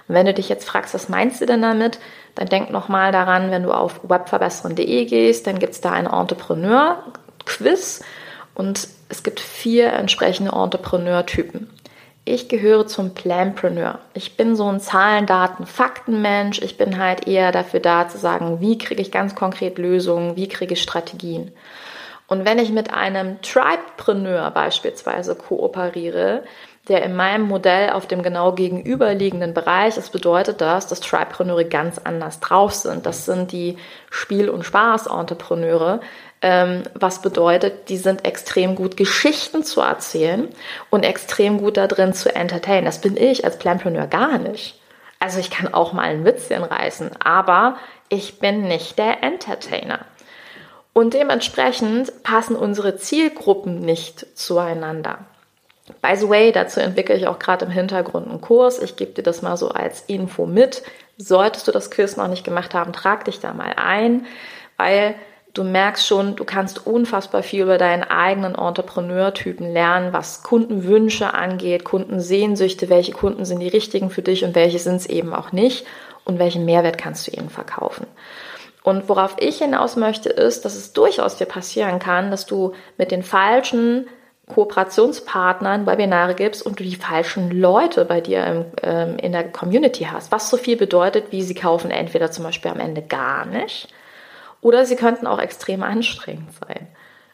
Und 0.09 0.15
wenn 0.15 0.27
du 0.27 0.33
dich 0.33 0.49
jetzt 0.49 0.67
fragst, 0.67 0.95
was 0.95 1.09
meinst 1.09 1.41
du 1.41 1.47
denn 1.47 1.63
damit, 1.63 1.99
dann 2.35 2.49
denk 2.49 2.71
nochmal 2.71 3.13
daran, 3.13 3.51
wenn 3.51 3.63
du 3.63 3.73
auf 3.73 4.01
webverbessern.de 4.03 5.05
gehst, 5.05 5.47
dann 5.47 5.59
gibt 5.59 5.75
es 5.75 5.81
da 5.81 5.93
ein 5.93 6.07
Entrepreneur-Quiz 6.07 8.03
und 8.55 8.89
es 9.09 9.23
gibt 9.23 9.41
vier 9.41 9.93
entsprechende 9.93 10.53
Entrepreneur-Typen. 10.53 11.71
Ich 12.29 12.49
gehöre 12.49 12.89
zum 12.89 13.15
Planpreneur. 13.15 14.01
Ich 14.13 14.37
bin 14.37 14.57
so 14.57 14.67
ein 14.67 14.81
Zahlen, 14.81 15.27
Daten, 15.27 15.65
Fakten-Mensch. 15.65 16.61
Ich 16.61 16.77
bin 16.77 16.99
halt 16.99 17.29
eher 17.29 17.53
dafür 17.53 17.79
da 17.79 18.09
zu 18.09 18.19
sagen, 18.19 18.61
wie 18.61 18.79
kriege 18.79 19.01
ich 19.01 19.13
ganz 19.13 19.37
konkret 19.37 19.79
Lösungen, 19.79 20.35
wie 20.35 20.49
kriege 20.49 20.75
ich 20.75 20.83
Strategien. 20.83 21.53
Und 22.27 22.45
wenn 22.45 22.59
ich 22.59 22.73
mit 22.73 22.93
einem 22.93 23.41
Tribepreneur 23.43 24.51
beispielsweise 24.51 25.37
kooperiere, 25.37 26.43
der 26.89 27.05
in 27.05 27.15
meinem 27.15 27.47
Modell 27.47 27.91
auf 27.91 28.07
dem 28.07 28.23
genau 28.23 28.53
gegenüberliegenden 28.53 29.55
Bereich 29.55 29.97
ist, 29.97 30.11
bedeutet 30.11 30.61
das, 30.61 30.89
dass 30.89 31.01
Tripreneure 31.01 31.65
ganz 31.65 31.99
anders 31.99 32.41
drauf 32.41 32.75
sind. 32.75 33.07
Das 33.07 33.25
sind 33.25 33.53
die 33.53 33.77
Spiel- 34.11 34.51
und 34.51 34.65
Spaß-Entrepreneure, 34.65 36.01
was 36.95 37.23
bedeutet, 37.23 37.89
die 37.89 37.97
sind 37.97 38.25
extrem 38.25 38.75
gut, 38.75 38.97
Geschichten 38.97 39.65
zu 39.65 39.81
erzählen 39.81 40.49
und 40.91 41.05
extrem 41.05 41.59
gut 41.59 41.77
darin 41.77 42.13
zu 42.13 42.35
entertainen. 42.35 42.85
Das 42.85 43.01
bin 43.01 43.17
ich 43.17 43.45
als 43.45 43.59
Planpreneur 43.59 44.07
gar 44.07 44.39
nicht. 44.39 44.81
Also 45.19 45.39
ich 45.39 45.51
kann 45.51 45.73
auch 45.73 45.93
mal 45.93 46.03
ein 46.03 46.25
Witzchen 46.25 46.63
reißen, 46.63 47.11
aber 47.23 47.77
ich 48.09 48.39
bin 48.39 48.69
nicht 48.69 48.99
der 48.99 49.23
Entertainer. 49.23 50.01
Und 50.93 51.15
dementsprechend 51.15 52.23
passen 52.23 52.57
unsere 52.57 52.97
Zielgruppen 52.97 53.81
nicht 53.81 54.27
zueinander. 54.37 55.19
By 56.03 56.17
the 56.17 56.29
way, 56.29 56.53
dazu 56.53 56.81
entwickle 56.81 57.17
ich 57.17 57.27
auch 57.27 57.39
gerade 57.39 57.67
im 57.67 57.71
Hintergrund 57.71 58.29
einen 58.29 58.41
Kurs. 58.41 58.81
Ich 58.81 58.97
gebe 58.97 59.13
dir 59.13 59.23
das 59.23 59.43
mal 59.43 59.57
so 59.57 59.69
als 59.69 60.03
Info 60.07 60.47
mit. 60.47 60.83
Solltest 61.17 61.69
du 61.69 61.73
das 61.73 61.91
Quiz 61.91 62.17
noch 62.17 62.29
nicht 62.29 62.45
gemacht 62.45 62.75
haben, 62.75 62.93
trag 62.93 63.25
dich 63.25 63.41
da 63.41 63.53
mal 63.55 63.75
ein, 63.77 64.27
weil 64.77 65.15
du 65.57 65.65
merkst 65.65 66.07
schon, 66.07 66.37
du 66.37 66.45
kannst 66.45 66.87
unfassbar 66.87 67.43
viel 67.43 67.63
über 67.63 67.79
deinen 67.79 68.03
eigenen 68.03 68.55
Entrepreneurtypen 68.55 69.73
lernen, 69.73 70.13
was 70.13 70.43
Kundenwünsche 70.43 71.33
angeht, 71.33 71.85
Kundensehnsüchte, 71.85 72.91
welche 72.91 73.13
Kunden 73.13 73.47
sind 73.47 73.61
die 73.61 73.69
richtigen 73.69 74.11
für 74.11 74.23
dich 74.23 74.45
und 74.45 74.55
welche 74.55 74.79
sind 74.79 74.97
es 74.97 75.07
eben 75.07 75.35
auch 75.35 75.53
nicht 75.53 75.87
und 76.25 76.39
welchen 76.39 76.67
Mehrwert 76.67 76.99
kannst 76.99 77.27
du 77.27 77.31
ihnen 77.31 77.49
verkaufen. 77.49 78.07
Und 78.83 79.09
worauf 79.09 79.37
ich 79.41 79.59
hinaus 79.59 79.97
möchte, 79.97 80.29
ist, 80.29 80.65
dass 80.65 80.77
es 80.77 80.93
durchaus 80.93 81.37
dir 81.37 81.47
passieren 81.47 81.99
kann, 81.99 82.31
dass 82.31 82.45
du 82.45 82.73
mit 82.99 83.11
den 83.11 83.23
falschen 83.23 84.07
Kooperationspartnern 84.49 85.87
Webinare 85.87 86.35
gibst 86.35 86.65
und 86.65 86.79
du 86.79 86.85
die 86.85 86.95
falschen 86.95 87.51
Leute 87.51 88.05
bei 88.05 88.21
dir 88.21 88.47
im, 88.47 88.65
ähm, 88.83 89.19
in 89.19 89.33
der 89.33 89.51
Community 89.51 90.05
hast. 90.05 90.31
Was 90.31 90.51
so 90.51 90.57
viel 90.57 90.77
bedeutet, 90.77 91.33
wie 91.33 91.43
sie 91.43 91.55
kaufen 91.55 91.91
entweder 91.91 92.31
zum 92.31 92.45
Beispiel 92.45 92.71
am 92.71 92.79
Ende 92.79 93.03
gar 93.03 93.47
nicht 93.47 93.89
oder 94.61 94.85
sie 94.85 94.97
könnten 94.97 95.27
auch 95.27 95.39
extrem 95.39 95.83
anstrengend 95.83 96.51
sein. 96.53 96.89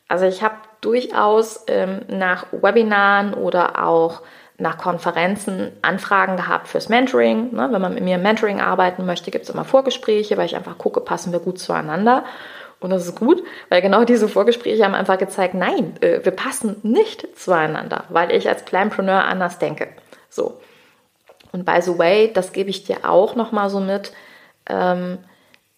Also 0.09 0.27
ich 0.27 0.43
habe 0.43 0.57
durchaus 0.81 1.65
ähm, 1.69 2.03
nach 2.09 2.47
Webinaren 2.53 3.35
oder 3.35 3.85
auch 3.87 4.21
nach 4.59 4.79
Konferenzen 4.79 5.73
Anfragen 5.83 6.37
gehabt 6.37 6.69
fürs 6.69 6.89
Mentoring. 6.89 7.55
Ne? 7.55 7.69
Wenn 7.71 7.81
man 7.81 7.95
mit 7.95 8.05
mir 8.05 8.17
im 8.17 8.23
Mentoring 8.23 8.61
arbeiten 8.61 9.07
möchte, 9.07 9.31
gibt 9.31 9.45
es 9.45 9.51
immer 9.51 9.65
Vorgespräche, 9.65 10.37
weil 10.37 10.47
ich 10.47 10.57
einfach 10.57 10.79
gucke, 10.79 11.01
passen 11.01 11.33
wir 11.33 11.41
gut 11.41 11.59
zueinander. 11.59 12.25
Und 12.79 12.91
das 12.91 13.07
ist 13.07 13.19
gut, 13.19 13.43
weil 13.69 13.81
genau 13.81 14.05
diese 14.05 14.29
Vorgespräche 14.29 14.85
haben 14.85 14.95
einfach 14.95 15.19
gezeigt, 15.19 15.55
nein, 15.55 15.95
äh, 16.01 16.25
wir 16.25 16.33
passen 16.33 16.77
nicht 16.83 17.39
zueinander, 17.39 18.05
weil 18.09 18.33
ich 18.33 18.49
als 18.49 18.65
Planpreneur 18.65 19.25
anders 19.25 19.59
denke. 19.59 19.89
So. 20.29 20.61
Und 21.53 21.65
by 21.65 21.81
the 21.81 21.97
way, 21.97 22.33
das 22.33 22.53
gebe 22.53 22.71
ich 22.71 22.85
dir 22.85 23.09
auch 23.09 23.37
nochmal 23.37 23.71
so 23.71 23.79
mit. 23.79 24.13
Ähm, 24.69 25.19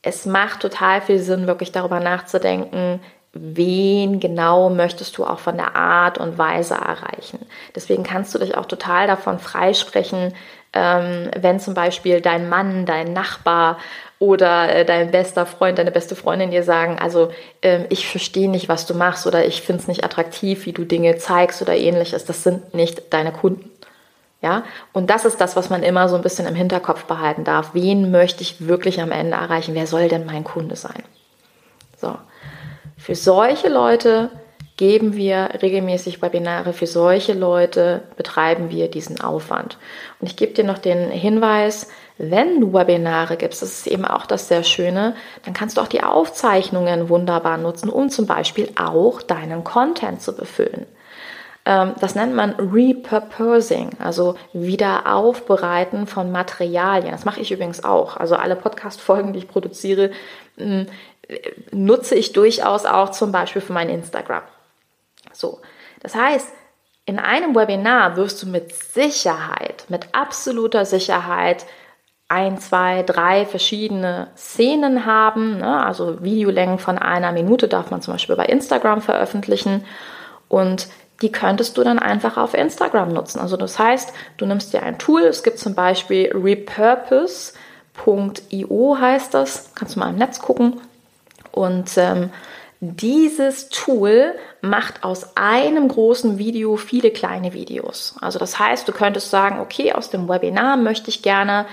es 0.05 0.27
macht 0.27 0.61
total 0.61 1.01
viel 1.01 1.19
Sinn, 1.19 1.47
wirklich 1.47 1.73
darüber 1.73 1.99
nachzudenken, 1.99 3.01
wen 3.33 4.21
genau 4.21 4.71
möchtest 4.71 5.17
du 5.19 5.25
auch 5.25 5.39
von 5.39 5.57
der 5.57 5.75
Art 5.75 6.19
und 6.19 6.39
Weise 6.39 6.75
erreichen. 6.75 7.41
Deswegen 7.75 8.05
kannst 8.05 8.35
du 8.35 8.39
dich 8.39 8.57
auch 8.57 8.67
total 8.67 9.07
davon 9.07 9.39
freisprechen, 9.39 10.35
ähm, 10.75 11.31
wenn 11.37 11.59
zum 11.59 11.75
Beispiel 11.75 12.21
dein 12.21 12.49
Mann, 12.49 12.85
dein 12.85 13.13
Nachbar 13.13 13.79
oder 14.19 14.75
äh, 14.75 14.85
dein 14.85 15.11
bester 15.11 15.47
Freund, 15.47 15.79
deine 15.79 15.91
beste 15.91 16.17
Freundin 16.17 16.51
dir 16.51 16.63
sagen, 16.63 16.99
also 16.99 17.31
ähm, 17.63 17.87
ich 17.89 18.07
verstehe 18.07 18.51
nicht, 18.51 18.69
was 18.69 18.87
du 18.87 18.95
machst 18.95 19.27
oder 19.27 19.47
ich 19.47 19.63
finde 19.63 19.83
es 19.83 19.89
nicht 19.89 20.05
attraktiv, 20.05 20.67
wie 20.67 20.73
du 20.73 20.85
Dinge 20.85 21.17
zeigst 21.17 21.63
oder 21.63 21.75
ähnliches. 21.75 22.25
Das 22.25 22.43
sind 22.43 22.75
nicht 22.75 23.13
deine 23.13 23.33
Kunden. 23.33 23.71
Ja, 24.45 24.65
und 24.93 25.09
das 25.09 25.25
ist 25.25 25.41
das, 25.41 25.57
was 25.57 25.71
man 25.71 25.83
immer 25.83 26.07
so 26.11 26.17
ein 26.17 26.23
bisschen 26.23 26.47
im 26.47 26.55
Hinterkopf 26.55 27.05
behalten 27.07 27.45
darf. 27.45 27.71
Wen 27.73 28.11
möchte 28.11 28.43
ich 28.43 28.69
wirklich 28.69 29.01
am 29.01 29.11
Ende 29.11 29.39
erreichen? 29.39 29.75
Wer 29.75 29.87
soll 29.87 30.09
denn 30.09 30.27
mein 30.27 30.45
Kunde 30.45 30.77
sein? 30.77 31.03
So. 31.99 32.15
Für 32.99 33.15
solche 33.15 33.71
Leute 33.71 34.29
geben 34.77 35.15
wir 35.15 35.49
regelmäßig 35.63 36.21
Webinare. 36.21 36.75
Für 36.75 36.87
solche 36.87 37.33
Leute 37.33 38.03
betreiben 38.19 38.69
wir 38.69 38.91
diesen 38.91 39.19
Aufwand. 39.19 39.79
Und 40.21 40.27
ich 40.27 40.37
gebe 40.37 40.53
dir 40.53 40.65
noch 40.65 40.77
den 40.77 41.11
Hinweis, 41.11 41.89
wenn 42.19 42.61
du 42.61 42.75
Webinare 42.75 43.39
gibst, 43.39 43.63
das 43.63 43.71
ist 43.71 43.87
eben 43.87 44.05
auch 44.05 44.27
das 44.27 44.49
sehr 44.49 44.63
Schöne, 44.63 45.17
dann 45.47 45.55
kannst 45.55 45.79
du 45.79 45.81
auch 45.81 45.89
die 45.89 46.03
Aufzeichnungen 46.03 47.09
wunderbar 47.09 47.57
nutzen, 47.57 47.89
um 47.89 48.11
zum 48.11 48.27
Beispiel 48.27 48.69
auch 48.79 49.23
deinen 49.23 49.65
Content 49.65 50.21
zu 50.21 50.37
befüllen. 50.37 50.85
Ähm, 51.67 51.95
das 52.01 52.15
nennt 52.15 52.35
man 52.35 52.55
Repurposing, 52.59 53.91
also 53.99 54.37
Wiederaufbereiten 54.53 56.07
von 56.07 56.31
Materialien. 56.31 57.13
Das 57.13 57.25
mache 57.25 57.41
ich 57.41 57.51
übrigens 57.53 57.85
auch. 57.85 58.17
Also 58.17 58.37
alle 58.37 58.57
Podcast-Folgen, 58.57 59.33
die 59.33 59.41
ich 59.41 59.49
produziere, 59.49 60.11
nutze 61.73 62.15
ich 62.15 62.33
durchaus 62.33 62.85
auch 62.85 63.11
zum 63.11 63.33
Beispiel 63.33 63.63
für 63.63 63.73
mein 63.73 63.89
Instagram. 63.89 64.43
So, 65.33 65.61
das 66.01 66.15
heißt, 66.15 66.49
in 67.07 67.19
einem 67.19 67.55
Webinar 67.55 68.17
wirst 68.17 68.43
du 68.43 68.49
mit 68.49 68.73
Sicherheit, 68.75 69.85
mit 69.89 70.09
absoluter 70.13 70.85
Sicherheit 70.85 71.67
ein, 72.29 72.59
zwei, 72.59 73.03
drei 73.03 73.45
verschiedene 73.45 74.29
Szenen 74.37 75.05
haben. 75.05 75.59
Ne? 75.59 75.85
Also 75.85 76.23
Videolängen 76.23 76.79
von 76.79 76.99
einer 76.99 77.33
Minute 77.33 77.69
darf 77.69 77.91
man 77.91 78.01
zum 78.01 78.15
Beispiel 78.15 78.37
bei 78.37 78.47
Instagram 78.47 79.03
veröffentlichen. 79.03 79.85
Und 80.49 80.89
die 81.23 81.33
könntest 81.33 81.77
du 81.79 81.85
dann 81.85 81.99
einfach 81.99 82.37
auf 82.37 82.55
Instagram 82.55 83.13
nutzen. 83.13 83.39
Also 83.41 83.57
das 83.57 83.79
heißt, 83.79 84.13
du 84.37 84.47
nimmst 84.47 84.73
dir 84.73 84.83
ein 84.83 84.99
Tool, 84.99 85.23
es 85.23 85.43
gibt 85.43 85.59
zum 85.59 85.75
Beispiel 85.75 86.31
repurpose.io 86.35 87.57
heißt 89.01 89.33
das, 89.35 89.71
kannst 89.75 89.97
du 89.97 90.01
mal 90.01 90.11
im 90.11 90.17
Netz 90.17 90.41
gucken. 90.41 90.81
Und 91.53 91.97
ähm, 91.97 92.31
dieses 92.81 93.69
Tool 93.69 94.35
macht 94.61 95.05
aus 95.05 95.37
einem 95.37 95.89
großen 95.89 96.39
Video 96.39 96.77
viele 96.77 97.11
kleine 97.11 97.53
Videos. 97.55 98.17
Also 98.21 98.39
das 98.39 98.59
heißt, 98.59 98.87
du 98.89 98.93
könntest 98.93 99.31
sagen, 99.31 99.61
okay, 99.61 99.93
aus 99.93 100.11
dem 100.11 100.29
Webinar 100.29 100.77
möchte 100.77 101.09
ich 101.09 101.23
gerne 101.23 101.67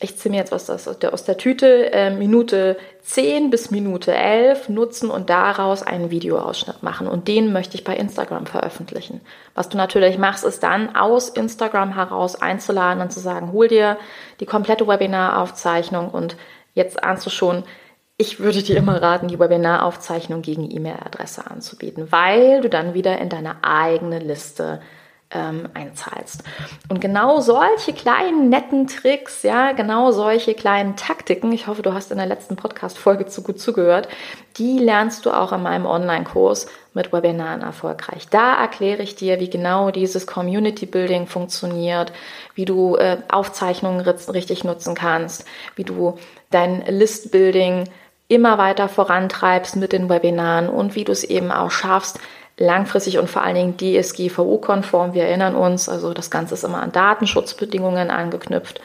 ich 0.00 0.16
ziehe 0.16 0.30
mir 0.30 0.38
jetzt 0.38 0.52
was 0.52 0.70
aus 0.70 0.98
der, 0.98 1.12
aus 1.12 1.24
der 1.24 1.36
Tüte, 1.36 1.92
äh, 1.92 2.10
Minute 2.10 2.76
10 3.02 3.50
bis 3.50 3.70
Minute 3.70 4.14
11 4.14 4.68
nutzen 4.68 5.10
und 5.10 5.28
daraus 5.28 5.82
einen 5.82 6.10
Videoausschnitt 6.10 6.82
machen. 6.82 7.08
Und 7.08 7.26
den 7.26 7.52
möchte 7.52 7.76
ich 7.76 7.84
bei 7.84 7.96
Instagram 7.96 8.46
veröffentlichen. 8.46 9.20
Was 9.54 9.68
du 9.68 9.76
natürlich 9.76 10.18
machst, 10.18 10.44
ist 10.44 10.62
dann 10.62 10.94
aus 10.94 11.28
Instagram 11.28 11.94
heraus 11.94 12.40
einzuladen 12.40 13.02
und 13.02 13.12
zu 13.12 13.20
sagen, 13.20 13.52
hol 13.52 13.66
dir 13.68 13.98
die 14.40 14.46
komplette 14.46 14.86
Webinaraufzeichnung 14.86 16.10
und 16.10 16.36
jetzt 16.74 17.02
ahnst 17.02 17.26
du 17.26 17.30
schon, 17.30 17.64
ich 18.18 18.40
würde 18.40 18.62
dir 18.62 18.76
immer 18.76 19.00
raten, 19.00 19.28
die 19.28 19.38
Webinaraufzeichnung 19.38 20.42
gegen 20.42 20.70
E-Mail-Adresse 20.70 21.48
anzubieten, 21.48 22.10
weil 22.10 22.60
du 22.60 22.68
dann 22.68 22.94
wieder 22.94 23.18
in 23.18 23.28
deine 23.28 23.62
eigene 23.62 24.18
Liste 24.18 24.80
ähm, 25.30 25.68
einzahlst. 25.74 26.42
Und 26.88 27.00
genau 27.00 27.40
solche 27.40 27.92
kleinen 27.92 28.48
netten 28.48 28.86
Tricks, 28.86 29.42
ja, 29.42 29.72
genau 29.72 30.10
solche 30.10 30.54
kleinen 30.54 30.96
Taktiken, 30.96 31.52
ich 31.52 31.66
hoffe, 31.66 31.82
du 31.82 31.92
hast 31.92 32.10
in 32.10 32.18
der 32.18 32.26
letzten 32.26 32.56
Podcast-Folge 32.56 33.26
zu 33.26 33.42
gut 33.42 33.60
zugehört, 33.60 34.08
die 34.56 34.78
lernst 34.78 35.26
du 35.26 35.30
auch 35.30 35.52
in 35.52 35.62
meinem 35.62 35.86
Online-Kurs 35.86 36.66
mit 36.94 37.12
Webinaren 37.12 37.60
erfolgreich. 37.60 38.28
Da 38.28 38.54
erkläre 38.54 39.02
ich 39.02 39.14
dir, 39.14 39.38
wie 39.38 39.50
genau 39.50 39.90
dieses 39.90 40.26
Community 40.26 40.86
Building 40.86 41.26
funktioniert, 41.26 42.12
wie 42.54 42.64
du 42.64 42.96
äh, 42.96 43.18
Aufzeichnungen 43.28 44.00
richtig 44.00 44.64
nutzen 44.64 44.94
kannst, 44.94 45.44
wie 45.76 45.84
du 45.84 46.18
dein 46.50 46.84
List 46.86 47.30
Building 47.30 47.84
immer 48.28 48.58
weiter 48.58 48.88
vorantreibst 48.88 49.76
mit 49.76 49.92
den 49.92 50.08
Webinaren 50.08 50.68
und 50.68 50.94
wie 50.94 51.04
du 51.04 51.12
es 51.12 51.24
eben 51.24 51.50
auch 51.50 51.70
schaffst, 51.70 52.18
langfristig 52.58 53.18
und 53.18 53.28
vor 53.28 53.42
allen 53.42 53.76
Dingen 53.76 53.76
DSGVO-konform. 53.76 55.14
Wir 55.14 55.24
erinnern 55.24 55.54
uns, 55.54 55.88
also 55.88 56.12
das 56.12 56.30
Ganze 56.30 56.54
ist 56.54 56.64
immer 56.64 56.82
an 56.82 56.92
Datenschutzbedingungen 56.92 58.10
angeknüpft. 58.10 58.80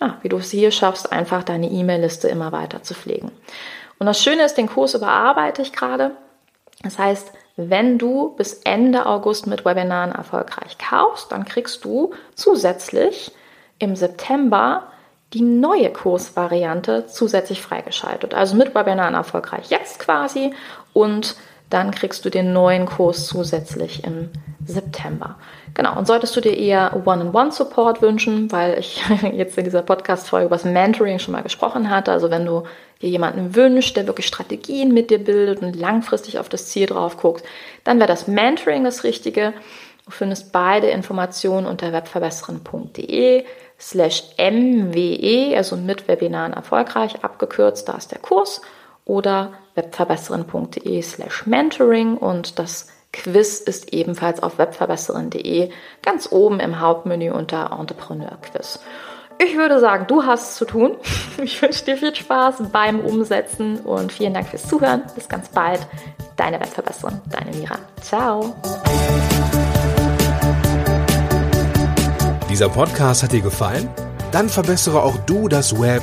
Ja, 0.00 0.18
wie 0.22 0.28
du 0.28 0.36
es 0.36 0.50
hier 0.50 0.70
schaffst, 0.70 1.10
einfach 1.10 1.42
deine 1.42 1.70
E-Mail-Liste 1.70 2.28
immer 2.28 2.52
weiter 2.52 2.82
zu 2.82 2.94
pflegen. 2.94 3.32
Und 3.98 4.06
das 4.06 4.22
Schöne 4.22 4.44
ist, 4.44 4.54
den 4.54 4.68
Kurs 4.68 4.94
überarbeite 4.94 5.62
ich 5.62 5.72
gerade. 5.72 6.12
Das 6.82 6.98
heißt, 6.98 7.32
wenn 7.56 7.96
du 7.96 8.34
bis 8.36 8.60
Ende 8.64 9.06
August 9.06 9.46
mit 9.46 9.64
Webinaren 9.64 10.12
erfolgreich 10.12 10.76
kaufst, 10.76 11.32
dann 11.32 11.46
kriegst 11.46 11.84
du 11.84 12.12
zusätzlich 12.34 13.32
im 13.78 13.96
September 13.96 14.88
die 15.32 15.40
neue 15.40 15.90
Kursvariante 15.90 17.06
zusätzlich 17.06 17.62
freigeschaltet. 17.62 18.34
Also 18.34 18.56
mit 18.56 18.74
Webinaren 18.74 19.14
erfolgreich 19.14 19.70
jetzt 19.70 19.98
quasi 19.98 20.52
und 20.92 21.36
dann 21.70 21.90
kriegst 21.90 22.24
du 22.24 22.30
den 22.30 22.52
neuen 22.52 22.86
Kurs 22.86 23.26
zusätzlich 23.26 24.04
im 24.04 24.30
September. 24.64 25.36
Genau, 25.74 25.96
und 25.98 26.06
solltest 26.06 26.34
du 26.36 26.40
dir 26.40 26.56
eher 26.56 27.02
One-on-One-Support 27.04 28.02
wünschen, 28.02 28.50
weil 28.50 28.78
ich 28.78 29.02
jetzt 29.32 29.58
in 29.58 29.64
dieser 29.64 29.82
Podcast-Folge 29.82 30.46
über 30.46 30.56
das 30.56 30.64
Mentoring 30.64 31.18
schon 31.18 31.32
mal 31.32 31.42
gesprochen 31.42 31.90
hatte, 31.90 32.12
also 32.12 32.30
wenn 32.30 32.46
du 32.46 32.62
dir 33.02 33.10
jemanden 33.10 33.54
wünschst, 33.54 33.96
der 33.96 34.06
wirklich 34.06 34.26
Strategien 34.26 34.94
mit 34.94 35.10
dir 35.10 35.22
bildet 35.22 35.60
und 35.60 35.76
langfristig 35.76 36.38
auf 36.38 36.48
das 36.48 36.68
Ziel 36.68 36.86
drauf 36.86 37.16
guckt, 37.18 37.44
dann 37.84 37.98
wäre 37.98 38.08
das 38.08 38.26
Mentoring 38.26 38.84
das 38.84 39.04
Richtige. 39.04 39.52
Du 40.06 40.12
findest 40.12 40.52
beide 40.52 40.86
Informationen 40.88 41.66
unter 41.66 41.92
webverbessern.de 41.92 43.44
slash 43.78 44.22
MWE, 44.38 45.54
also 45.56 45.76
mit 45.76 46.08
Webinaren 46.08 46.54
erfolgreich 46.54 47.22
abgekürzt, 47.22 47.88
da 47.88 47.94
ist 47.94 48.12
der 48.12 48.20
Kurs 48.20 48.62
oder 49.06 49.54
webverbesserin.de 49.76 51.00
slash 51.00 51.46
mentoring 51.46 52.18
und 52.18 52.58
das 52.58 52.88
Quiz 53.12 53.60
ist 53.60 53.94
ebenfalls 53.94 54.42
auf 54.42 54.58
webverbesserin.de 54.58 55.70
ganz 56.02 56.30
oben 56.30 56.60
im 56.60 56.80
Hauptmenü 56.80 57.30
unter 57.30 57.70
Entrepreneur 57.78 58.36
Quiz. 58.42 58.80
Ich 59.38 59.56
würde 59.56 59.80
sagen, 59.80 60.06
du 60.06 60.24
hast 60.24 60.50
es 60.50 60.56
zu 60.56 60.64
tun. 60.66 60.96
Ich 61.42 61.60
wünsche 61.60 61.84
dir 61.84 61.98
viel 61.98 62.14
Spaß 62.14 62.70
beim 62.72 63.00
Umsetzen 63.00 63.80
und 63.80 64.10
vielen 64.10 64.32
Dank 64.32 64.48
fürs 64.48 64.66
Zuhören. 64.66 65.02
Bis 65.14 65.28
ganz 65.28 65.50
bald. 65.50 65.86
Deine 66.36 66.58
Webverbesserin, 66.58 67.20
deine 67.30 67.54
Mira. 67.54 67.76
Ciao. 68.00 68.54
Dieser 72.48 72.70
Podcast 72.70 73.22
hat 73.22 73.32
dir 73.32 73.42
gefallen? 73.42 73.88
Dann 74.32 74.48
verbessere 74.48 75.02
auch 75.02 75.18
du 75.18 75.48
das 75.48 75.78
Web 75.78 76.02